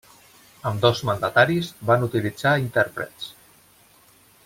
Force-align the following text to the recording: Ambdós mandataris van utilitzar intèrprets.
Ambdós 0.69 1.01
mandataris 1.09 1.69
van 1.91 2.07
utilitzar 2.09 2.57
intèrprets. 2.65 3.29